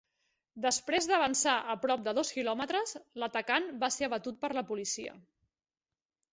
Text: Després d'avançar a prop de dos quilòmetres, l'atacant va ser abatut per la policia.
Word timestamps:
Després 0.61 1.07
d'avançar 1.11 1.53
a 1.73 1.75
prop 1.83 2.07
de 2.07 2.15
dos 2.21 2.33
quilòmetres, 2.39 2.95
l'atacant 3.25 3.71
va 3.87 3.93
ser 3.99 4.11
abatut 4.11 4.43
per 4.47 4.55
la 4.61 4.67
policia. 4.75 5.17